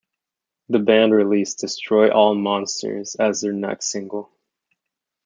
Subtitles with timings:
[0.69, 4.31] The band released "Destroy All Monsters" as their next single.